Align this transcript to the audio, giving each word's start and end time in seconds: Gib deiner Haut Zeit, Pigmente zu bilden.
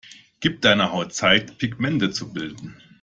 Gib 0.39 0.61
deiner 0.63 0.93
Haut 0.93 1.13
Zeit, 1.13 1.59
Pigmente 1.59 2.09
zu 2.09 2.33
bilden. 2.33 2.81